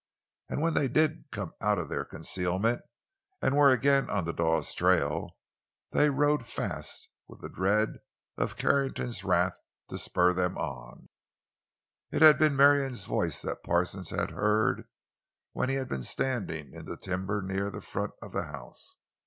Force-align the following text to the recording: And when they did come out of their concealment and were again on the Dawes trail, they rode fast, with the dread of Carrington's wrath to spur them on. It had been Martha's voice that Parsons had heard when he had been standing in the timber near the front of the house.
And 0.49 0.61
when 0.61 0.73
they 0.73 0.87
did 0.87 1.25
come 1.31 1.53
out 1.61 1.77
of 1.77 1.87
their 1.87 2.03
concealment 2.05 2.81
and 3.39 3.55
were 3.55 3.71
again 3.71 4.09
on 4.09 4.25
the 4.25 4.33
Dawes 4.33 4.73
trail, 4.73 5.37
they 5.91 6.09
rode 6.09 6.47
fast, 6.47 7.07
with 7.27 7.41
the 7.41 7.49
dread 7.49 7.97
of 8.35 8.57
Carrington's 8.57 9.23
wrath 9.23 9.59
to 9.89 9.99
spur 9.99 10.33
them 10.33 10.57
on. 10.57 11.09
It 12.11 12.23
had 12.23 12.39
been 12.39 12.55
Martha's 12.55 13.03
voice 13.03 13.43
that 13.43 13.61
Parsons 13.63 14.09
had 14.09 14.31
heard 14.31 14.87
when 15.51 15.69
he 15.69 15.75
had 15.75 15.87
been 15.87 16.01
standing 16.01 16.73
in 16.73 16.85
the 16.85 16.97
timber 16.97 17.43
near 17.43 17.69
the 17.69 17.79
front 17.79 18.13
of 18.23 18.31
the 18.31 18.45
house. 18.45 18.97